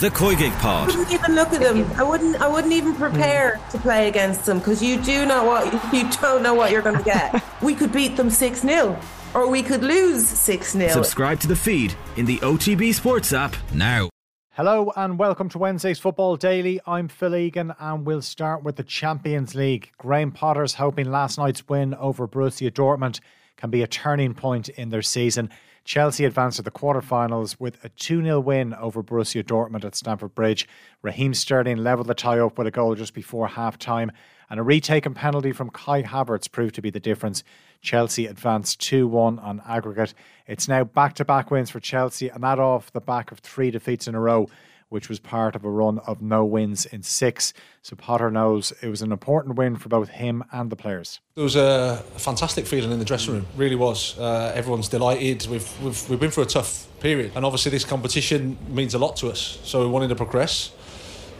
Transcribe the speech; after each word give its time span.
The 0.00 0.10
Koigig 0.10 0.56
Pod. 0.60 0.92
I 0.92 0.96
wouldn't 0.96 1.12
even 1.12 1.34
look 1.34 1.52
at 1.52 1.60
them. 1.60 1.90
I 1.96 2.04
wouldn't. 2.04 2.40
I 2.40 2.46
wouldn't 2.46 2.72
even 2.72 2.94
prepare 2.94 3.58
to 3.72 3.78
play 3.78 4.06
against 4.06 4.46
them 4.46 4.58
because 4.58 4.80
you 4.80 5.02
do 5.02 5.26
know 5.26 5.42
what 5.42 5.64
you 5.92 6.08
don't 6.20 6.40
know 6.40 6.54
what 6.54 6.70
you're 6.70 6.82
going 6.82 6.98
to 6.98 7.02
get. 7.02 7.42
we 7.62 7.74
could 7.74 7.90
beat 7.90 8.16
them 8.16 8.30
six 8.30 8.60
0 8.60 8.96
or 9.34 9.50
we 9.50 9.60
could 9.60 9.82
lose 9.82 10.24
six 10.24 10.70
0 10.70 10.92
Subscribe 10.92 11.40
to 11.40 11.48
the 11.48 11.56
feed 11.56 11.96
in 12.16 12.26
the 12.26 12.38
OTB 12.38 12.94
Sports 12.94 13.32
app 13.32 13.56
now. 13.74 14.08
Hello 14.52 14.92
and 14.94 15.18
welcome 15.18 15.48
to 15.48 15.58
Wednesday's 15.58 15.98
Football 15.98 16.36
Daily. 16.36 16.80
I'm 16.86 17.08
Phil 17.08 17.34
Egan 17.34 17.74
and 17.80 18.06
we'll 18.06 18.22
start 18.22 18.62
with 18.62 18.76
the 18.76 18.84
Champions 18.84 19.56
League. 19.56 19.90
Graham 19.98 20.30
Potter's 20.30 20.74
hoping 20.74 21.10
last 21.10 21.38
night's 21.38 21.68
win 21.68 21.94
over 21.94 22.28
Borussia 22.28 22.70
Dortmund 22.70 23.18
can 23.56 23.70
be 23.70 23.82
a 23.82 23.88
turning 23.88 24.34
point 24.34 24.68
in 24.68 24.90
their 24.90 25.02
season. 25.02 25.50
Chelsea 25.88 26.26
advanced 26.26 26.58
to 26.58 26.62
the 26.62 26.70
quarterfinals 26.70 27.58
with 27.58 27.82
a 27.82 27.88
2 27.88 28.22
0 28.22 28.40
win 28.40 28.74
over 28.74 29.02
Borussia 29.02 29.42
Dortmund 29.42 29.86
at 29.86 29.94
Stamford 29.94 30.34
Bridge. 30.34 30.68
Raheem 31.00 31.32
Sterling 31.32 31.78
levelled 31.78 32.08
the 32.08 32.14
tie 32.14 32.38
up 32.40 32.58
with 32.58 32.66
a 32.66 32.70
goal 32.70 32.94
just 32.94 33.14
before 33.14 33.48
half 33.48 33.78
time, 33.78 34.12
and 34.50 34.60
a 34.60 34.62
retaken 34.62 35.14
penalty 35.14 35.50
from 35.50 35.70
Kai 35.70 36.02
Havertz 36.02 36.52
proved 36.52 36.74
to 36.74 36.82
be 36.82 36.90
the 36.90 37.00
difference. 37.00 37.42
Chelsea 37.80 38.26
advanced 38.26 38.82
2 38.82 39.08
1 39.08 39.38
on 39.38 39.62
aggregate. 39.66 40.12
It's 40.46 40.68
now 40.68 40.84
back 40.84 41.14
to 41.14 41.24
back 41.24 41.50
wins 41.50 41.70
for 41.70 41.80
Chelsea, 41.80 42.28
and 42.28 42.44
that 42.44 42.58
off 42.58 42.92
the 42.92 43.00
back 43.00 43.32
of 43.32 43.38
three 43.38 43.70
defeats 43.70 44.06
in 44.06 44.14
a 44.14 44.20
row, 44.20 44.50
which 44.88 45.08
was 45.08 45.18
part 45.18 45.54
of 45.54 45.64
a 45.64 45.70
run 45.70 45.98
of 46.00 46.22
no 46.22 46.44
wins 46.44 46.86
in 46.86 47.02
six. 47.02 47.52
So 47.82 47.96
Potter 47.96 48.30
knows 48.30 48.72
it 48.82 48.88
was 48.88 49.02
an 49.02 49.12
important 49.12 49.56
win 49.56 49.76
for 49.76 49.88
both 49.88 50.08
him 50.08 50.44
and 50.52 50.70
the 50.70 50.76
players. 50.76 51.20
It 51.36 51.42
was 51.42 51.56
a 51.56 52.02
fantastic 52.16 52.66
feeling 52.66 52.90
in 52.90 52.98
the 52.98 53.04
dressing 53.04 53.34
room, 53.34 53.46
really 53.56 53.76
was. 53.76 54.18
Uh, 54.18 54.52
everyone's 54.54 54.88
delighted. 54.88 55.46
We've, 55.46 55.82
we've, 55.82 56.10
we've 56.10 56.20
been 56.20 56.30
through 56.30 56.44
a 56.44 56.46
tough 56.46 56.86
period, 57.00 57.32
and 57.34 57.44
obviously, 57.44 57.70
this 57.70 57.84
competition 57.84 58.58
means 58.68 58.94
a 58.94 58.98
lot 58.98 59.16
to 59.16 59.28
us. 59.28 59.58
So 59.62 59.80
we 59.80 59.86
wanted 59.86 60.08
to 60.08 60.16
progress 60.16 60.72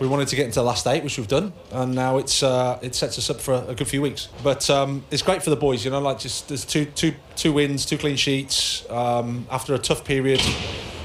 we 0.01 0.07
wanted 0.07 0.29
to 0.29 0.37
get 0.37 0.47
into 0.47 0.61
the 0.61 0.65
last 0.65 0.87
eight, 0.87 1.03
which 1.03 1.19
we've 1.19 1.29
done, 1.29 1.53
and 1.73 1.95
now 1.95 2.19
it's 2.19 2.43
uh, 2.43 2.79
it 2.83 2.95
sets 2.95 3.19
us 3.19 3.31
up 3.31 3.41
for 3.41 3.55
a, 3.55 3.69
a 3.69 3.75
good 3.75 3.89
few 3.89 4.01
weeks. 4.01 4.29
But 4.43 4.69
um, 4.71 5.05
it's 5.11 5.23
great 5.23 5.43
for 5.43 5.51
the 5.51 5.57
boys, 5.57 5.85
you 5.85 5.91
know. 5.91 6.01
Like 6.01 6.19
just 6.21 6.49
there's 6.49 6.65
two 6.65 6.85
two 6.85 7.15
two 7.37 7.53
wins, 7.53 7.85
two 7.85 7.99
clean 7.99 8.17
sheets 8.17 8.89
um, 8.91 9.47
after 9.51 9.75
a 9.75 9.79
tough 9.79 10.05
period. 10.05 10.41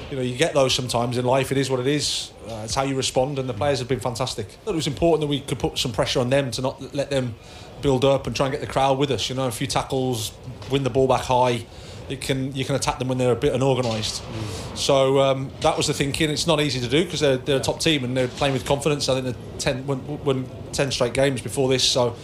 You 0.10 0.18
know, 0.18 0.22
you 0.22 0.38
get 0.38 0.54
those 0.54 0.74
sometimes 0.76 1.18
in 1.18 1.26
life. 1.26 1.52
It 1.52 1.58
is 1.58 1.70
what 1.70 1.80
it 1.80 1.88
is. 1.88 2.32
Uh, 2.48 2.62
it's 2.66 2.76
how 2.76 2.84
you 2.84 2.96
respond, 2.96 3.40
and 3.40 3.50
the 3.50 3.54
players 3.54 3.80
have 3.80 3.88
been 3.88 4.00
fantastic. 4.00 4.48
I 4.48 4.66
thought 4.66 4.74
it 4.74 4.76
was 4.76 4.88
important 4.88 5.22
that 5.22 5.28
we 5.28 5.40
could 5.40 5.60
put 5.60 5.78
some 5.78 5.92
pressure 5.92 6.20
on 6.20 6.30
them 6.30 6.52
to 6.52 6.62
not 6.62 6.94
let 6.94 7.10
them 7.10 7.36
build 7.82 8.06
up 8.06 8.28
and 8.28 8.36
try 8.36 8.48
and 8.48 8.54
get 8.54 8.62
the 8.62 8.72
crowd 8.72 8.98
with 8.98 9.12
us. 9.12 9.30
You 9.30 9.36
know, 9.36 9.48
a 9.48 9.52
few 9.52 9.68
tackles, 9.68 10.32
win 10.72 10.84
the 10.84 10.90
ball 10.90 11.08
back 11.08 11.22
high 11.22 11.66
it 12.10 12.22
can 12.22 12.54
you 12.56 12.66
can 12.66 12.76
attack 12.76 13.00
them 13.00 13.08
when 13.08 13.18
they're 13.18 13.32
a 13.32 13.36
bit 13.36 13.54
unorganised. 13.54 14.22
Mm. 14.22 14.78
So 14.78 15.20
um, 15.20 15.52
that 15.62 15.78
was 15.78 15.88
the 15.88 15.94
thinking. 15.94 16.30
It's 16.30 16.48
not 16.48 16.60
easy 16.60 16.80
to 16.80 16.88
do 16.88 17.04
because 17.04 17.20
they're, 17.20 17.38
they're 17.38 17.58
a 17.58 17.62
top 17.62 17.80
team 17.80 18.04
and 18.04 18.16
they're 18.16 18.28
playing 18.28 18.54
with 18.54 18.66
confidence. 18.66 19.10
I 19.10 19.20
think 19.20 19.26
they're 19.26 19.60
ten 19.60 19.86
won, 19.88 20.24
won 20.24 20.50
ten 20.72 20.92
straight 20.92 21.14
games 21.14 21.42
before 21.42 21.70
this. 21.70 21.84
So 21.84 22.16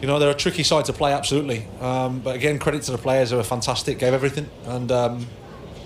you 0.00 0.06
know 0.06 0.18
they're 0.18 0.30
a 0.30 0.34
tricky 0.34 0.62
side 0.62 0.84
to 0.86 0.92
play, 0.92 1.12
absolutely. 1.12 1.66
Um, 1.80 2.20
but 2.20 2.36
again, 2.36 2.58
credit 2.58 2.82
to 2.84 2.92
the 2.92 2.98
players 2.98 3.30
who 3.30 3.36
were 3.36 3.44
fantastic, 3.44 3.98
gave 3.98 4.14
everything, 4.14 4.48
and 4.66 4.90
um, 4.92 5.26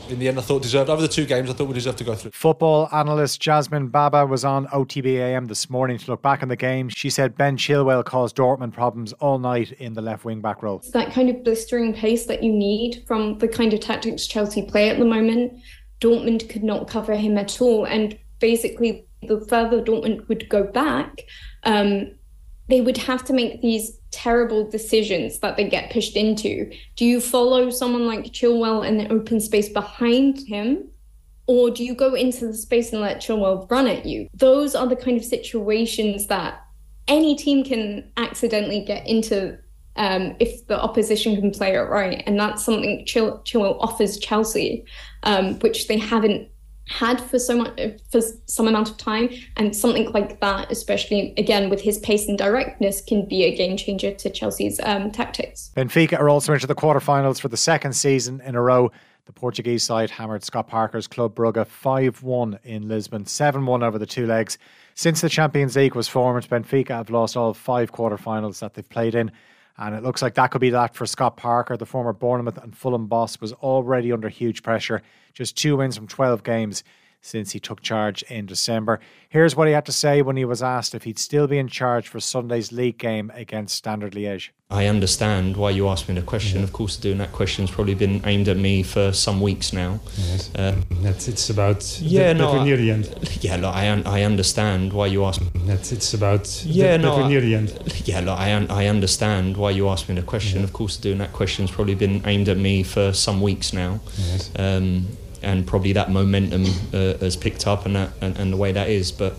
in 0.09 0.19
the 0.19 0.29
end, 0.29 0.39
I 0.39 0.43
thought 0.43 0.63
deserved 0.63 0.91
over 0.91 1.03
the 1.03 1.09
two 1.09 1.27
games. 1.27 1.51
I 1.51 1.53
thought 1.53 1.69
we 1.69 1.75
deserved 1.75 1.99
to 1.99 2.05
go 2.05 2.15
through. 2.15 2.33
Football 2.33 2.89
analyst 2.93 3.41
Jasmine 3.41 3.89
Baba 3.89 4.27
was 4.27 4.45
on 4.45 4.67
OTBAM 4.69 5.49
this 5.49 5.71
morning 5.71 5.99
to 5.99 6.11
look 6.11 6.23
back 6.23 6.43
on 6.43 6.49
the 6.49 6.57
game. 6.57 6.89
She 6.89 7.11
said 7.11 7.37
Ben 7.37 7.57
Chilwell 7.57 8.05
caused 8.05 8.37
Dortmund 8.37 8.73
problems 8.73 9.13
all 9.15 9.39
night 9.39 9.73
in 9.73 9.95
the 9.95 10.03
left 10.03 10.25
wing 10.25 10.41
back 10.41 10.63
role. 10.63 10.79
It's 10.79 10.91
that 10.91 11.13
kind 11.13 11.31
of 11.31 11.43
blistering 11.45 11.95
pace 11.95 12.27
that 12.27 12.43
you 12.43 12.53
need 12.53 13.05
from 13.07 13.39
the 13.39 13.49
kind 13.49 13.73
of 13.73 13.81
tactics 13.81 14.27
Chelsea 14.27 14.63
play 14.63 14.91
at 14.91 14.99
the 14.99 15.05
moment. 15.05 15.53
Dortmund 16.01 16.49
could 16.49 16.65
not 16.65 16.89
cover 16.89 17.15
him 17.15 17.39
at 17.39 17.61
all, 17.61 17.85
and 17.85 18.19
basically, 18.41 19.07
the 19.23 19.41
further 19.49 19.83
Dortmund 19.83 20.29
would 20.29 20.49
go 20.49 20.65
back, 20.65 21.23
um, 21.63 22.13
they 22.69 22.81
would 22.81 22.97
have 22.97 23.25
to 23.25 23.33
make 23.33 23.61
these 23.61 23.99
terrible 24.11 24.69
decisions 24.69 25.39
that 25.41 25.57
they 25.57 25.69
get 25.69 25.93
pushed 25.93 26.17
into. 26.17 26.71
Do 26.97 27.05
you 27.05 27.21
follow 27.21 27.71
someone 27.71 28.07
like 28.07 28.27
Chilwell 28.27 28.87
in 28.87 28.97
the 28.97 29.13
open 29.13 29.41
space 29.41 29.69
behind 29.69 30.39
him? 30.39 30.89
Or 31.47 31.71
do 31.71 31.85
you 31.85 31.95
go 31.95 32.15
into 32.15 32.47
the 32.47 32.55
space 32.55 32.93
and 32.93 33.03
let 33.03 33.21
Chilwell 33.21 33.71
run 33.71 33.87
at 33.87 34.07
you? 34.07 34.29
Those 34.33 34.75
are 34.75 34.87
the 34.87 34.97
kind 34.97 35.19
of 35.19 35.25
situations 35.25 36.27
that 36.29 36.63
any 37.07 37.37
team 37.37 37.65
can 37.65 38.11
accidentally 38.17 38.83
get 38.83 39.07
into 39.07 39.59
um, 39.97 40.35
if 40.41 40.67
the 40.67 40.81
opposition 40.81 41.37
can 41.37 41.51
play 41.51 41.75
it 41.75 41.81
right. 41.81 42.23
And 42.27 42.41
that's 42.41 42.65
something 42.65 43.05
Chil- 43.07 43.43
Chilwell 43.45 43.79
offers 43.81 44.19
Chelsea, 44.19 44.85
um, 45.23 45.59
which 45.61 45.87
they 45.87 45.99
haven't 45.99 46.49
had 46.87 47.21
for 47.21 47.39
so 47.39 47.57
much 47.57 47.81
for 48.11 48.21
some 48.47 48.69
amount 48.69 48.91
of 48.91 48.97
time. 48.97 49.31
And 49.57 49.75
something 49.75 50.11
like 50.13 50.41
that 50.41 50.71
especially 50.71 51.35
again 51.37 51.71
with 51.71 51.81
his 51.81 51.99
pace 51.99 52.29
and 52.29 52.39
directness 52.39 53.01
can 53.01 53.27
be 53.27 53.45
a 53.45 53.55
game 53.55 53.77
changer 53.77 54.13
to 54.13 54.31
Chelsea's 54.31 54.81
um, 54.83 55.11
tactics. 55.11 55.71
Benfica 55.77 56.19
are 56.19 56.29
also 56.29 56.53
into 56.53 56.67
the 56.67 56.75
quarterfinals 56.75 57.41
for 57.41 57.49
the 57.49 57.57
second 57.57 57.95
season 57.95 58.41
in 58.43 58.55
a 58.55 58.61
row. 58.61 58.91
The 59.27 59.33
Portuguese 59.33 59.83
side 59.83 60.11
hammered 60.11 60.45
Scott 60.45 60.69
Parker's 60.69 61.07
Club 61.07 61.35
Brugge 61.35 61.67
5-1 61.67 62.59
in 62.63 62.89
Lisbon 62.89 63.25
7-1 63.25 63.83
over 63.83 63.99
the 63.99 64.05
two 64.05 64.27
legs. 64.27 64.59
Since 64.95 65.23
the 65.23 65.31
Champions 65.31 65.77
League 65.77 65.95
was 65.95 66.09
formed 66.09 66.47
Benfica 66.49 66.91
have 66.91 67.09
lost 67.09 67.37
all 67.37 67.55
five 67.55 67.91
quarterfinals 67.91 68.59
that 68.59 68.75
they've 68.75 68.89
played 68.89 69.15
in 69.15 69.33
and 69.77 69.95
it 69.95 70.03
looks 70.03 70.23
like 70.23 70.35
that 70.35 70.49
could 70.49 70.61
be 70.61 70.71
that 70.71 70.95
for 70.95 71.07
Scott 71.07 71.37
Parker. 71.37 71.77
The 71.77 71.87
former 71.87 72.13
Bournemouth 72.13 72.59
and 72.59 72.77
Fulham 72.77 73.07
boss 73.07 73.41
was 73.41 73.53
already 73.55 74.13
under 74.13 74.29
huge 74.29 74.63
pressure. 74.63 75.03
Just 75.33 75.57
two 75.57 75.77
wins 75.77 75.97
from 75.97 76.07
12 76.07 76.45
games 76.45 76.85
since 77.25 77.53
he 77.53 77.59
took 77.59 77.81
charge 77.81 78.23
in 78.25 78.45
December. 78.45 79.01
Here's 79.31 79.57
what 79.57 79.67
he 79.67 79.73
had 79.73 79.87
to 79.87 79.93
say 79.93 80.21
when 80.21 80.37
he 80.37 80.45
was 80.45 80.63
asked 80.63 80.95
if 80.95 81.05
he'd 81.05 81.19
still 81.19 81.47
be 81.47 81.59
in 81.59 81.69
charge 81.69 82.07
for 82.07 82.21
Sunday's 82.21 82.71
league 82.71 82.99
game 82.99 83.33
against 83.35 83.75
Standard 83.75 84.13
Liège. 84.13 84.51
I 84.71 84.87
understand 84.87 85.57
why 85.57 85.71
you 85.71 85.89
asked 85.89 86.09
me 86.09 86.15
the 86.15 86.23
question. 86.23 86.59
Yeah. 86.59 86.65
Of 86.65 86.73
course, 86.73 86.97
doing 86.97 87.19
that 87.19 87.33
question's 87.33 87.71
probably 87.71 87.95
been 87.95 88.21
aimed 88.27 88.49
at 88.49 88.59
me 88.59 88.83
for 88.83 89.13
some 89.13 89.41
weeks 89.41 89.73
now. 89.73 90.01
Yes, 90.19 90.51
uh, 90.55 90.77
that's 91.01 91.27
it's 91.27 91.49
about 91.49 91.99
yeah, 92.01 92.33
the, 92.33 92.39
no, 92.41 92.63
near 92.63 92.77
the 92.77 92.91
end. 92.91 93.07
Yeah, 93.41 93.57
look, 93.57 93.75
I 93.75 94.03
I 94.07 94.23
understand 94.23 94.93
why 94.93 95.07
you 95.07 95.25
asked. 95.25 95.43
That's 95.67 95.93
it's 95.93 96.13
about 96.13 96.65
yeah, 96.65 96.97
the, 96.97 97.03
no, 97.05 97.29
near 97.29 97.41
the 97.41 97.55
end. 97.55 97.69
Yeah, 98.05 98.21
look, 98.21 98.39
I 98.39 98.51
I 98.69 98.87
understand 98.87 99.57
why 99.57 99.71
you 99.71 99.89
asked 99.89 100.09
me 100.09 100.15
the 100.15 100.23
question. 100.23 100.59
Yeah. 100.59 100.65
Of 100.65 100.73
course, 100.73 100.97
doing 100.97 101.19
that 101.19 101.33
question's 101.33 101.71
probably 101.71 101.95
been 101.95 102.23
aimed 102.27 102.49
at 102.49 102.59
me 102.59 102.83
for 102.83 103.13
some 103.13 103.41
weeks 103.41 103.73
now. 103.73 104.01
Yes. 104.19 104.51
Um, 104.57 105.07
and 105.45 105.67
probably 105.67 105.93
that 105.93 106.11
momentum 106.11 106.65
uh, 106.93 107.19
has 107.19 107.37
picked 107.37 107.67
up 107.67 107.87
and, 107.87 107.97
that, 107.97 108.11
and, 108.21 108.37
and 108.37 108.53
the 108.53 108.57
way 108.57 108.73
that 108.73 108.89
is. 108.89 109.13
But 109.13 109.35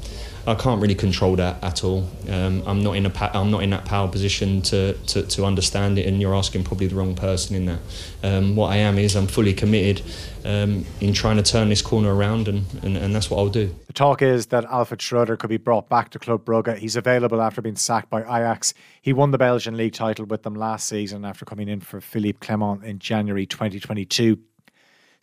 I 0.48 0.54
can't 0.54 0.80
really 0.80 0.96
control 0.96 1.36
that 1.38 1.64
at 1.64 1.84
all. 1.84 2.08
Um, 2.30 2.62
I'm 2.68 2.84
not 2.84 2.96
in 2.96 3.06
a 3.08 3.10
pa- 3.10 3.32
I'm 3.34 3.50
not 3.50 3.64
in 3.64 3.72
that 3.72 3.86
power 3.86 4.08
position 4.08 4.62
to, 4.64 4.94
to, 4.94 5.24
to 5.24 5.44
understand 5.44 5.98
it, 5.98 6.06
and 6.08 6.22
you're 6.22 6.36
asking 6.36 6.66
probably 6.66 6.86
the 6.86 6.96
wrong 6.96 7.16
person 7.16 7.56
in 7.56 7.66
that. 7.66 7.80
Um, 8.22 8.56
what 8.56 8.72
I 8.72 8.78
am 8.78 9.00
is 9.00 9.16
I'm 9.16 9.26
fully 9.26 9.56
committed 9.56 10.04
um, 10.44 10.86
in 11.02 11.14
trying 11.14 11.38
to 11.38 11.44
turn 11.44 11.70
this 11.70 11.82
corner 11.82 12.14
around, 12.14 12.48
and, 12.48 12.66
and, 12.84 12.96
and 12.96 13.16
that's 13.16 13.32
what 13.32 13.40
I'll 13.40 13.50
do. 13.50 13.74
The 13.88 13.94
talk 13.94 14.22
is 14.22 14.48
that 14.48 14.66
Alfred 14.66 15.00
Schreuder 15.00 15.38
could 15.38 15.50
be 15.50 15.58
brought 15.58 15.90
back 15.90 16.10
to 16.12 16.20
Club 16.20 16.46
Brugge. 16.46 16.78
He's 16.78 16.96
available 16.96 17.42
after 17.42 17.64
being 17.64 17.76
sacked 17.76 18.12
by 18.12 18.22
Ajax. 18.22 18.76
He 19.02 19.14
won 19.14 19.32
the 19.32 19.40
Belgian 19.40 19.76
league 19.76 19.94
title 19.94 20.26
with 20.26 20.44
them 20.44 20.54
last 20.54 20.88
season 20.88 21.26
after 21.26 21.46
coming 21.46 21.70
in 21.70 21.80
for 21.80 22.00
Philippe 22.00 22.46
Clement 22.46 22.84
in 22.84 23.00
January 23.00 23.48
2022. 23.48 24.38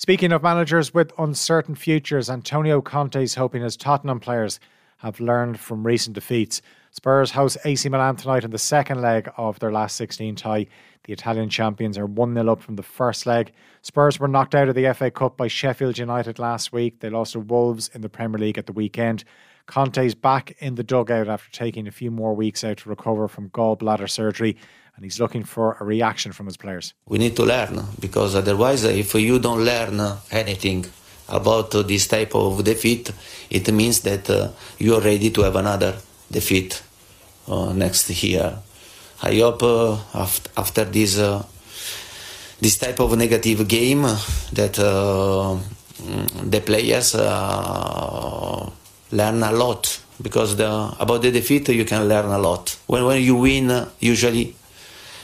Speaking 0.02 0.32
of 0.32 0.42
managers 0.42 0.92
with 0.92 1.12
uncertain 1.16 1.76
futures, 1.76 2.28
Antonio 2.28 2.80
Conte 2.80 3.22
is 3.22 3.36
hoping 3.36 3.62
his 3.62 3.76
Tottenham 3.76 4.18
players 4.18 4.58
have 4.96 5.20
learned 5.20 5.60
from 5.60 5.86
recent 5.86 6.14
defeats. 6.14 6.60
Spurs 6.90 7.30
host 7.30 7.56
AC 7.64 7.88
Milan 7.88 8.16
tonight 8.16 8.42
in 8.42 8.50
the 8.50 8.58
second 8.58 9.00
leg 9.00 9.30
of 9.36 9.60
their 9.60 9.70
last 9.70 9.94
16 9.94 10.34
tie. 10.34 10.66
The 11.04 11.12
Italian 11.12 11.48
champions 11.50 11.96
are 11.96 12.06
1 12.06 12.34
0 12.34 12.50
up 12.50 12.60
from 12.60 12.74
the 12.74 12.82
first 12.82 13.26
leg. 13.26 13.52
Spurs 13.82 14.18
were 14.18 14.26
knocked 14.26 14.56
out 14.56 14.68
of 14.68 14.74
the 14.74 14.92
FA 14.92 15.08
Cup 15.08 15.36
by 15.36 15.46
Sheffield 15.46 15.98
United 15.98 16.40
last 16.40 16.72
week. 16.72 16.98
They 16.98 17.08
lost 17.08 17.34
to 17.34 17.38
Wolves 17.38 17.88
in 17.94 18.00
the 18.00 18.08
Premier 18.08 18.40
League 18.40 18.58
at 18.58 18.66
the 18.66 18.72
weekend. 18.72 19.22
Conte's 19.66 20.16
back 20.16 20.56
in 20.58 20.74
the 20.74 20.82
dugout 20.82 21.28
after 21.28 21.52
taking 21.52 21.86
a 21.86 21.92
few 21.92 22.10
more 22.10 22.34
weeks 22.34 22.64
out 22.64 22.78
to 22.78 22.88
recover 22.88 23.28
from 23.28 23.50
gallbladder 23.50 24.10
surgery 24.10 24.56
and 24.96 25.04
he's 25.04 25.18
looking 25.18 25.44
for 25.44 25.76
a 25.80 25.84
reaction 25.84 26.32
from 26.32 26.46
his 26.46 26.56
players. 26.56 26.94
We 27.06 27.18
need 27.18 27.36
to 27.36 27.44
learn 27.44 27.82
because 28.00 28.34
otherwise, 28.34 28.84
if 28.84 29.14
you 29.14 29.38
don't 29.38 29.64
learn 29.64 30.00
anything 30.30 30.86
about 31.28 31.70
this 31.70 32.06
type 32.06 32.34
of 32.34 32.62
defeat, 32.64 33.10
it 33.50 33.72
means 33.72 34.00
that 34.00 34.28
uh, 34.28 34.50
you 34.78 34.94
are 34.94 35.00
ready 35.00 35.30
to 35.30 35.42
have 35.42 35.56
another 35.56 35.96
defeat 36.30 36.82
uh, 37.48 37.72
next 37.72 38.10
year. 38.22 38.58
I 39.22 39.36
hope 39.36 39.62
uh, 39.62 39.98
after 40.56 40.84
this 40.84 41.18
uh, 41.18 41.42
this 42.60 42.78
type 42.78 43.00
of 43.00 43.16
negative 43.16 43.66
game 43.66 44.02
that 44.52 44.78
uh, 44.78 45.58
the 46.44 46.60
players 46.60 47.14
uh, 47.14 48.70
learn 49.10 49.42
a 49.42 49.52
lot 49.52 50.00
because 50.20 50.56
the, 50.56 50.94
about 51.00 51.22
the 51.22 51.30
defeat 51.30 51.68
you 51.70 51.84
can 51.84 52.08
learn 52.08 52.26
a 52.26 52.38
lot. 52.38 52.76
When 52.86 53.04
when 53.04 53.22
you 53.22 53.36
win, 53.36 53.86
usually 54.00 54.54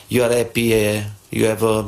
you 0.08 0.22
are 0.22 0.32
happy, 0.32 0.74
uh, 0.74 1.02
you 1.30 1.46
have 1.46 1.62
uh, 1.62 1.84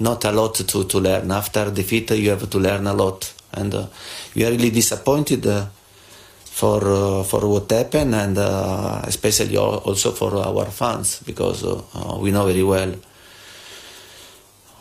not 0.00 0.24
a 0.24 0.32
lot 0.32 0.54
to, 0.54 0.84
to 0.84 0.98
learn. 0.98 1.30
After 1.30 1.70
defeat, 1.70 2.10
you 2.12 2.30
have 2.30 2.48
to 2.48 2.58
learn 2.58 2.86
a 2.86 2.92
lot. 2.94 3.32
And 3.52 3.74
uh, 3.74 3.86
you 4.34 4.46
are 4.46 4.50
really 4.50 4.70
disappointed 4.70 5.46
for 6.52 6.84
uh, 6.84 7.22
for 7.24 7.48
what 7.48 7.70
happened 7.70 8.14
and 8.14 8.36
uh, 8.36 9.00
especially 9.04 9.56
also 9.56 10.12
for 10.12 10.36
our 10.36 10.66
fans 10.66 11.22
because 11.24 11.64
uh, 11.64 12.18
we 12.20 12.30
know 12.30 12.44
very 12.44 12.62
well 12.62 12.94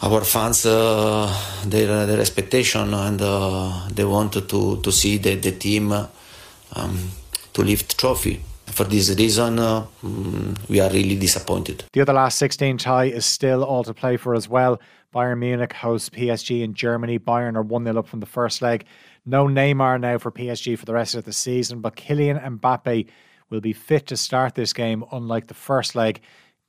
our 0.02 0.22
fans 0.22 0.66
uh, 0.66 1.32
their 1.66 2.06
their 2.06 2.20
expectation 2.20 2.94
and 2.94 3.22
uh, 3.22 3.88
they 3.90 4.04
want 4.04 4.34
to 4.34 4.82
to 4.84 4.92
see 4.92 5.18
the, 5.18 5.36
the 5.36 5.54
team 5.54 5.94
um, 5.94 7.10
to 7.54 7.64
lift 7.64 7.98
trophy 7.98 8.42
for 8.72 8.86
this 8.86 9.16
reason, 9.18 9.60
uh, 9.60 9.86
mm, 10.04 10.70
we 10.70 10.80
are 10.80 10.90
really 10.90 11.16
disappointed. 11.16 11.84
The 11.94 12.02
other 12.02 12.14
last 12.14 12.38
16 12.38 12.78
tie 12.78 13.06
is 13.06 13.26
still 13.26 13.64
all 13.64 13.84
to 13.84 13.94
play 13.94 14.18
for 14.18 14.34
as 14.36 14.48
well. 14.48 14.80
Bayern 15.14 15.40
Munich 15.40 15.74
hosts 15.74 16.10
PSG 16.10 16.62
in 16.64 16.74
Germany. 16.74 17.20
Bayern 17.20 17.56
are 17.56 17.62
1 17.62 17.84
0 17.84 18.00
up 18.00 18.08
from 18.08 18.22
the 18.22 18.26
first 18.26 18.62
leg. 18.62 18.86
No 19.26 19.46
Neymar 19.46 20.00
now 20.00 20.18
for 20.18 20.32
PSG 20.32 20.78
for 20.78 20.86
the 20.86 20.94
rest 20.94 21.16
of 21.16 21.26
the 21.26 21.34
season, 21.34 21.82
but 21.82 21.96
Kylian 21.96 22.60
Mbappe 22.60 23.08
will 23.50 23.62
be 23.62 23.74
fit 23.74 24.08
to 24.08 24.18
start 24.18 24.56
this 24.56 24.74
game, 24.74 25.04
unlike 25.12 25.48
the 25.48 25.54
first 25.54 25.96
leg. 25.96 26.22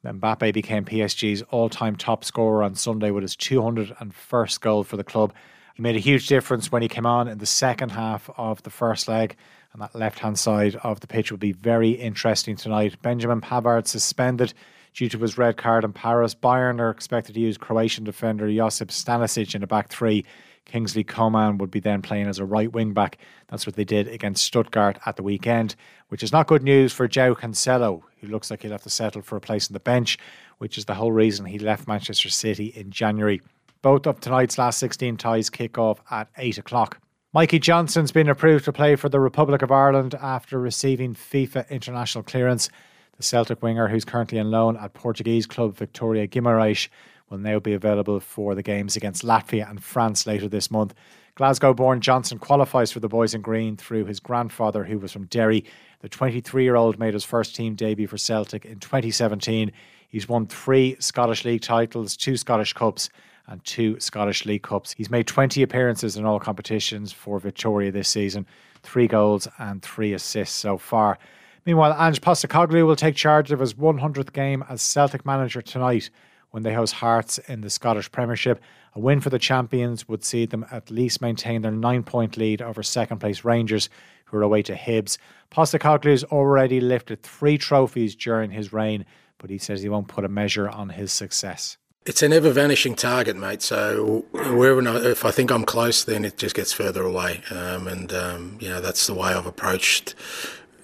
Mbappe 0.04 0.52
became 0.52 0.84
PSG's 0.84 1.42
all 1.50 1.68
time 1.68 1.94
top 1.94 2.24
scorer 2.24 2.62
on 2.64 2.74
Sunday 2.74 3.12
with 3.12 3.22
his 3.22 3.36
201st 3.36 4.60
goal 4.60 4.82
for 4.82 4.96
the 4.96 5.04
club. 5.04 5.32
He 5.76 5.82
made 5.82 5.96
a 5.96 6.00
huge 6.00 6.26
difference 6.26 6.72
when 6.72 6.82
he 6.82 6.88
came 6.88 7.06
on 7.06 7.28
in 7.28 7.38
the 7.38 7.46
second 7.46 7.90
half 7.90 8.28
of 8.36 8.62
the 8.64 8.70
first 8.70 9.08
leg 9.08 9.36
and 9.72 9.82
that 9.82 9.94
left 9.94 10.18
hand 10.18 10.38
side 10.38 10.76
of 10.76 11.00
the 11.00 11.06
pitch 11.06 11.30
will 11.30 11.38
be 11.38 11.52
very 11.52 11.90
interesting 11.90 12.56
tonight. 12.56 13.00
Benjamin 13.02 13.40
Pavard 13.40 13.86
suspended 13.86 14.52
due 14.94 15.08
to 15.08 15.18
his 15.18 15.38
red 15.38 15.56
card 15.56 15.84
in 15.84 15.92
Paris. 15.92 16.34
Bayern 16.34 16.80
are 16.80 16.90
expected 16.90 17.34
to 17.34 17.40
use 17.40 17.56
Croatian 17.56 18.04
defender 18.04 18.52
Josip 18.52 18.90
Stanisic 18.90 19.54
in 19.54 19.62
a 19.62 19.66
back 19.66 19.88
three. 19.88 20.24
Kingsley 20.64 21.02
Coman 21.02 21.58
would 21.58 21.70
be 21.70 21.80
then 21.80 22.02
playing 22.02 22.28
as 22.28 22.38
a 22.38 22.44
right 22.44 22.72
wing 22.72 22.92
back. 22.92 23.18
That's 23.48 23.66
what 23.66 23.74
they 23.74 23.84
did 23.84 24.08
against 24.08 24.44
Stuttgart 24.44 24.98
at 25.06 25.16
the 25.16 25.22
weekend, 25.22 25.74
which 26.08 26.22
is 26.22 26.32
not 26.32 26.46
good 26.46 26.62
news 26.62 26.92
for 26.92 27.08
João 27.08 27.36
Cancelo, 27.36 28.02
who 28.20 28.28
looks 28.28 28.50
like 28.50 28.62
he'll 28.62 28.72
have 28.72 28.82
to 28.82 28.90
settle 28.90 29.22
for 29.22 29.36
a 29.36 29.40
place 29.40 29.68
on 29.68 29.72
the 29.72 29.80
bench, 29.80 30.18
which 30.58 30.78
is 30.78 30.84
the 30.84 30.94
whole 30.94 31.12
reason 31.12 31.46
he 31.46 31.58
left 31.58 31.88
Manchester 31.88 32.28
City 32.28 32.66
in 32.66 32.90
January. 32.90 33.40
Both 33.80 34.06
of 34.06 34.20
tonight's 34.20 34.58
last 34.58 34.78
16 34.78 35.16
ties 35.16 35.50
kick 35.50 35.78
off 35.78 36.00
at 36.10 36.28
8 36.36 36.58
o'clock. 36.58 37.01
Mikey 37.34 37.60
Johnston's 37.60 38.12
been 38.12 38.28
approved 38.28 38.66
to 38.66 38.74
play 38.74 38.94
for 38.94 39.08
the 39.08 39.18
Republic 39.18 39.62
of 39.62 39.72
Ireland 39.72 40.14
after 40.20 40.60
receiving 40.60 41.14
FIFA 41.14 41.66
international 41.70 42.22
clearance. 42.22 42.68
The 43.16 43.22
Celtic 43.22 43.62
winger, 43.62 43.88
who's 43.88 44.04
currently 44.04 44.38
on 44.38 44.50
loan 44.50 44.76
at 44.76 44.92
Portuguese 44.92 45.46
club 45.46 45.74
Vitória 45.74 46.28
Guimarães, 46.28 46.90
will 47.30 47.38
now 47.38 47.58
be 47.58 47.72
available 47.72 48.20
for 48.20 48.54
the 48.54 48.62
games 48.62 48.96
against 48.96 49.24
Latvia 49.24 49.70
and 49.70 49.82
France 49.82 50.26
later 50.26 50.46
this 50.46 50.70
month. 50.70 50.92
Glasgow 51.34 51.72
born 51.72 52.02
Johnson 52.02 52.38
qualifies 52.38 52.92
for 52.92 53.00
the 53.00 53.08
Boys 53.08 53.32
in 53.32 53.40
Green 53.40 53.78
through 53.78 54.04
his 54.04 54.20
grandfather, 54.20 54.84
who 54.84 54.98
was 54.98 55.10
from 55.10 55.24
Derry. 55.24 55.64
The 56.00 56.10
23 56.10 56.64
year 56.64 56.76
old 56.76 56.98
made 56.98 57.14
his 57.14 57.24
first 57.24 57.56
team 57.56 57.74
debut 57.74 58.08
for 58.08 58.18
Celtic 58.18 58.66
in 58.66 58.78
2017. 58.78 59.72
He's 60.06 60.28
won 60.28 60.46
three 60.46 60.96
Scottish 60.98 61.46
League 61.46 61.62
titles, 61.62 62.14
two 62.14 62.36
Scottish 62.36 62.74
Cups, 62.74 63.08
and 63.52 63.62
two 63.64 64.00
Scottish 64.00 64.46
League 64.46 64.62
Cups. 64.62 64.94
He's 64.96 65.10
made 65.10 65.26
20 65.26 65.62
appearances 65.62 66.16
in 66.16 66.24
all 66.24 66.40
competitions 66.40 67.12
for 67.12 67.38
Vitória 67.38 67.92
this 67.92 68.08
season, 68.08 68.46
three 68.82 69.06
goals 69.06 69.46
and 69.58 69.82
three 69.82 70.14
assists 70.14 70.56
so 70.56 70.78
far. 70.78 71.18
Meanwhile, 71.66 71.94
Ange 72.00 72.22
Postecoglou 72.22 72.86
will 72.86 72.96
take 72.96 73.14
charge 73.14 73.52
of 73.52 73.60
his 73.60 73.74
100th 73.74 74.32
game 74.32 74.64
as 74.70 74.80
Celtic 74.80 75.26
manager 75.26 75.60
tonight 75.60 76.08
when 76.50 76.62
they 76.62 76.72
host 76.72 76.94
Hearts 76.94 77.38
in 77.38 77.60
the 77.60 77.68
Scottish 77.68 78.10
Premiership. 78.10 78.58
A 78.94 79.00
win 79.00 79.20
for 79.20 79.30
the 79.30 79.38
champions 79.38 80.08
would 80.08 80.24
see 80.24 80.46
them 80.46 80.64
at 80.70 80.90
least 80.90 81.20
maintain 81.20 81.60
their 81.60 81.70
nine 81.70 82.02
point 82.02 82.38
lead 82.38 82.62
over 82.62 82.82
second 82.82 83.18
place 83.18 83.44
Rangers, 83.44 83.90
who 84.24 84.38
are 84.38 84.42
away 84.42 84.62
to 84.62 84.74
Hibs. 84.74 85.18
Postecoglou's 85.50 86.24
already 86.24 86.80
lifted 86.80 87.22
three 87.22 87.58
trophies 87.58 88.16
during 88.16 88.50
his 88.50 88.72
reign, 88.72 89.04
but 89.36 89.50
he 89.50 89.58
says 89.58 89.82
he 89.82 89.90
won't 89.90 90.08
put 90.08 90.24
a 90.24 90.28
measure 90.28 90.70
on 90.70 90.88
his 90.88 91.12
success. 91.12 91.76
It's 92.04 92.20
an 92.22 92.32
ever 92.32 92.50
vanishing 92.50 92.96
target, 92.96 93.36
mate. 93.36 93.62
So 93.62 94.24
wherever 94.32 94.82
if 95.08 95.24
I 95.24 95.30
think 95.30 95.52
I'm 95.52 95.64
close, 95.64 96.02
then 96.02 96.24
it 96.24 96.36
just 96.36 96.56
gets 96.56 96.72
further 96.72 97.02
away. 97.02 97.42
Um, 97.50 97.86
and 97.86 98.12
um, 98.12 98.58
you 98.60 98.68
know 98.68 98.80
that's 98.80 99.06
the 99.06 99.14
way 99.14 99.32
I've 99.32 99.46
approached 99.46 100.16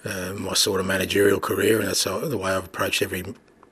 uh, 0.05 0.33
my 0.33 0.53
sort 0.53 0.79
of 0.79 0.85
managerial 0.85 1.41
career, 1.41 1.79
and 1.79 1.89
that's 1.89 2.05
the 2.05 2.37
way 2.37 2.51
I've 2.51 2.65
approached 2.65 3.01
every 3.01 3.23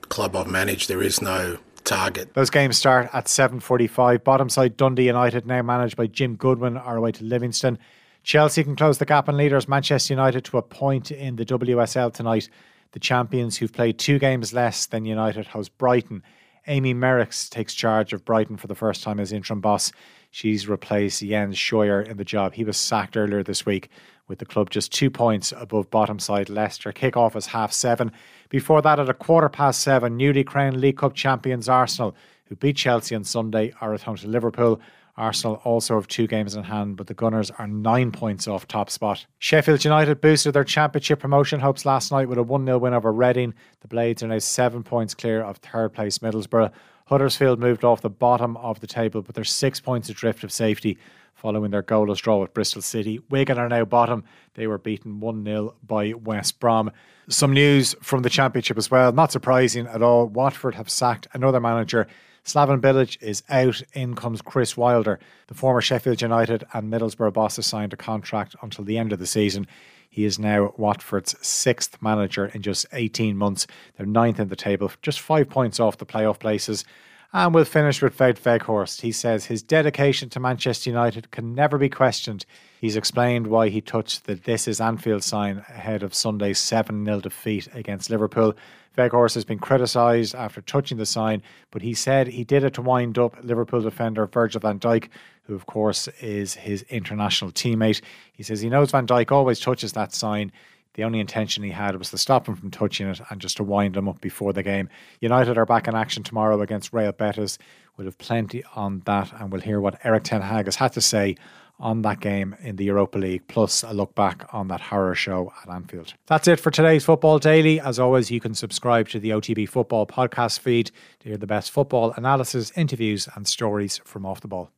club 0.02 0.36
I've 0.36 0.46
managed. 0.46 0.88
There 0.88 1.02
is 1.02 1.22
no 1.22 1.56
target. 1.84 2.34
Those 2.34 2.50
games 2.50 2.76
start 2.76 3.08
at 3.14 3.26
7:45. 3.26 4.22
Bottom 4.24 4.50
side 4.50 4.76
Dundee 4.76 5.06
United, 5.06 5.46
now 5.46 5.62
managed 5.62 5.96
by 5.96 6.06
Jim 6.06 6.36
Goodwin, 6.36 6.76
are 6.76 6.96
away 6.96 7.12
to 7.12 7.24
Livingston. 7.24 7.78
Chelsea 8.24 8.62
can 8.62 8.76
close 8.76 8.98
the 8.98 9.06
gap 9.06 9.26
on 9.26 9.38
leaders 9.38 9.68
Manchester 9.68 10.12
United 10.12 10.44
to 10.44 10.58
a 10.58 10.62
point 10.62 11.10
in 11.10 11.36
the 11.36 11.46
WSL 11.46 12.12
tonight. 12.12 12.50
The 12.92 13.00
champions, 13.00 13.56
who've 13.56 13.72
played 13.72 13.98
two 13.98 14.18
games 14.18 14.52
less 14.52 14.84
than 14.84 15.06
United, 15.06 15.46
host 15.46 15.76
Brighton. 15.78 16.22
Amy 16.66 16.94
Merricks 16.94 17.48
takes 17.48 17.74
charge 17.74 18.12
of 18.12 18.24
Brighton 18.24 18.56
for 18.56 18.66
the 18.66 18.74
first 18.74 19.02
time 19.02 19.20
as 19.20 19.32
interim 19.32 19.60
boss. 19.60 19.92
She's 20.30 20.68
replaced 20.68 21.22
Jens 21.22 21.56
Scheuer 21.56 22.06
in 22.06 22.16
the 22.16 22.24
job. 22.24 22.54
He 22.54 22.64
was 22.64 22.76
sacked 22.76 23.16
earlier 23.16 23.42
this 23.42 23.64
week 23.64 23.88
with 24.26 24.38
the 24.38 24.44
club 24.44 24.68
just 24.70 24.92
two 24.92 25.10
points 25.10 25.52
above 25.56 25.90
bottom 25.90 26.18
side 26.18 26.50
Leicester. 26.50 26.92
Kick-off 26.92 27.34
is 27.34 27.46
half 27.46 27.72
seven. 27.72 28.12
Before 28.50 28.82
that, 28.82 29.00
at 29.00 29.08
a 29.08 29.14
quarter 29.14 29.48
past 29.48 29.80
seven, 29.80 30.16
newly 30.16 30.44
crowned 30.44 30.80
League 30.80 30.98
Cup 30.98 31.14
champions 31.14 31.68
Arsenal, 31.68 32.14
who 32.44 32.56
beat 32.56 32.76
Chelsea 32.76 33.14
on 33.14 33.24
Sunday, 33.24 33.72
are 33.80 33.94
at 33.94 34.02
home 34.02 34.16
to 34.16 34.28
Liverpool. 34.28 34.80
Arsenal 35.18 35.60
also 35.64 35.96
have 35.96 36.08
two 36.08 36.26
games 36.26 36.54
in 36.54 36.64
hand, 36.64 36.96
but 36.96 37.06
the 37.06 37.14
Gunners 37.14 37.50
are 37.58 37.66
nine 37.66 38.12
points 38.12 38.48
off 38.48 38.66
top 38.68 38.88
spot. 38.88 39.26
Sheffield 39.38 39.84
United 39.84 40.20
boosted 40.20 40.54
their 40.54 40.64
championship 40.64 41.18
promotion 41.18 41.60
hopes 41.60 41.84
last 41.84 42.12
night 42.12 42.28
with 42.28 42.38
a 42.38 42.42
1 42.42 42.64
0 42.64 42.78
win 42.78 42.94
over 42.94 43.12
Reading. 43.12 43.52
The 43.80 43.88
Blades 43.88 44.22
are 44.22 44.28
now 44.28 44.38
seven 44.38 44.82
points 44.82 45.14
clear 45.14 45.42
of 45.42 45.58
third 45.58 45.92
place 45.92 46.18
Middlesbrough. 46.18 46.70
Huddersfield 47.06 47.58
moved 47.58 47.84
off 47.84 48.00
the 48.02 48.10
bottom 48.10 48.56
of 48.58 48.80
the 48.80 48.86
table, 48.86 49.22
but 49.22 49.34
they're 49.34 49.44
six 49.44 49.80
points 49.80 50.08
adrift 50.08 50.44
of 50.44 50.52
safety 50.52 50.98
following 51.38 51.70
their 51.70 51.82
goalless 51.82 52.20
draw 52.20 52.40
with 52.40 52.52
Bristol 52.52 52.82
City. 52.82 53.20
Wigan 53.30 53.58
are 53.58 53.68
now 53.68 53.84
bottom. 53.84 54.24
They 54.54 54.66
were 54.66 54.78
beaten 54.78 55.20
1 55.20 55.44
0 55.44 55.74
by 55.86 56.12
West 56.12 56.60
Brom. 56.60 56.90
Some 57.28 57.52
news 57.52 57.94
from 58.02 58.22
the 58.22 58.30
Championship 58.30 58.76
as 58.76 58.90
well. 58.90 59.12
Not 59.12 59.32
surprising 59.32 59.86
at 59.86 60.02
all. 60.02 60.26
Watford 60.26 60.74
have 60.74 60.90
sacked 60.90 61.28
another 61.32 61.60
manager 61.60 62.06
Slaven 62.48 62.80
Bilic 62.80 63.20
is 63.20 63.42
out. 63.50 63.82
In 63.92 64.14
comes 64.14 64.40
Chris 64.40 64.74
Wilder. 64.74 65.20
The 65.48 65.54
former 65.54 65.82
Sheffield 65.82 66.22
United 66.22 66.64
and 66.72 66.90
Middlesbrough 66.90 67.34
boss 67.34 67.56
has 67.56 67.66
signed 67.66 67.92
a 67.92 67.96
contract 67.96 68.56
until 68.62 68.84
the 68.84 68.96
end 68.96 69.12
of 69.12 69.18
the 69.18 69.26
season. 69.26 69.66
He 70.08 70.24
is 70.24 70.38
now 70.38 70.72
Watford's 70.78 71.34
sixth 71.46 72.00
manager 72.00 72.46
in 72.46 72.62
just 72.62 72.86
18 72.94 73.36
months. 73.36 73.66
They're 73.96 74.06
ninth 74.06 74.40
in 74.40 74.48
the 74.48 74.56
table, 74.56 74.90
just 75.02 75.20
five 75.20 75.50
points 75.50 75.78
off 75.78 75.98
the 75.98 76.06
playoff 76.06 76.38
places. 76.38 76.86
And 77.30 77.54
we'll 77.54 77.64
finish 77.64 78.00
with 78.00 78.16
Wout 78.16 78.40
Weghorst. 78.40 79.02
He 79.02 79.12
says 79.12 79.44
his 79.44 79.62
dedication 79.62 80.30
to 80.30 80.40
Manchester 80.40 80.88
United 80.88 81.30
can 81.30 81.54
never 81.54 81.76
be 81.76 81.90
questioned. 81.90 82.46
He's 82.80 82.96
explained 82.96 83.48
why 83.48 83.68
he 83.68 83.82
touched 83.82 84.24
the 84.24 84.34
This 84.34 84.66
is 84.66 84.80
Anfield 84.80 85.22
sign 85.22 85.58
ahead 85.68 86.02
of 86.02 86.14
Sunday's 86.14 86.58
7 86.58 87.04
0 87.04 87.20
defeat 87.20 87.68
against 87.74 88.08
Liverpool. 88.08 88.54
Weghorst 88.96 89.34
has 89.34 89.44
been 89.44 89.58
criticised 89.58 90.34
after 90.34 90.62
touching 90.62 90.96
the 90.96 91.04
sign, 91.04 91.42
but 91.70 91.82
he 91.82 91.92
said 91.92 92.28
he 92.28 92.44
did 92.44 92.64
it 92.64 92.72
to 92.74 92.82
wind 92.82 93.18
up 93.18 93.36
Liverpool 93.42 93.82
defender 93.82 94.26
Virgil 94.26 94.60
van 94.60 94.80
Dijk, 94.80 95.08
who, 95.42 95.54
of 95.54 95.66
course, 95.66 96.08
is 96.22 96.54
his 96.54 96.82
international 96.88 97.52
teammate. 97.52 98.00
He 98.32 98.42
says 98.42 98.62
he 98.62 98.70
knows 98.70 98.90
Van 98.90 99.06
Dijk 99.06 99.30
always 99.30 99.60
touches 99.60 99.92
that 99.92 100.14
sign. 100.14 100.50
The 100.98 101.04
only 101.04 101.20
intention 101.20 101.62
he 101.62 101.70
had 101.70 101.94
was 101.94 102.10
to 102.10 102.18
stop 102.18 102.48
him 102.48 102.56
from 102.56 102.72
touching 102.72 103.06
it 103.06 103.20
and 103.30 103.40
just 103.40 103.58
to 103.58 103.62
wind 103.62 103.96
him 103.96 104.08
up 104.08 104.20
before 104.20 104.52
the 104.52 104.64
game. 104.64 104.88
United 105.20 105.56
are 105.56 105.64
back 105.64 105.86
in 105.86 105.94
action 105.94 106.24
tomorrow 106.24 106.60
against 106.60 106.92
Real 106.92 107.12
Betis. 107.12 107.56
We'll 107.96 108.06
have 108.08 108.18
plenty 108.18 108.64
on 108.74 109.02
that 109.06 109.32
and 109.32 109.52
we'll 109.52 109.60
hear 109.60 109.80
what 109.80 110.04
Erik 110.04 110.24
ten 110.24 110.42
Hag 110.42 110.64
has 110.64 110.74
had 110.74 110.94
to 110.94 111.00
say 111.00 111.36
on 111.78 112.02
that 112.02 112.18
game 112.18 112.56
in 112.62 112.74
the 112.74 112.84
Europa 112.84 113.16
League, 113.16 113.46
plus 113.46 113.84
a 113.84 113.92
look 113.92 114.16
back 114.16 114.52
on 114.52 114.66
that 114.66 114.80
horror 114.80 115.14
show 115.14 115.52
at 115.62 115.72
Anfield. 115.72 116.14
That's 116.26 116.48
it 116.48 116.58
for 116.58 116.72
today's 116.72 117.04
Football 117.04 117.38
Daily. 117.38 117.78
As 117.78 118.00
always, 118.00 118.32
you 118.32 118.40
can 118.40 118.54
subscribe 118.54 119.08
to 119.10 119.20
the 119.20 119.30
OTB 119.30 119.68
Football 119.68 120.04
podcast 120.04 120.58
feed 120.58 120.90
to 121.20 121.28
hear 121.28 121.38
the 121.38 121.46
best 121.46 121.70
football 121.70 122.12
analysis, 122.16 122.72
interviews, 122.74 123.28
and 123.36 123.46
stories 123.46 124.00
from 124.04 124.26
off 124.26 124.40
the 124.40 124.48
ball. 124.48 124.72